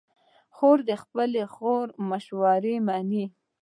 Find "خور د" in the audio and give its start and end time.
0.55-0.91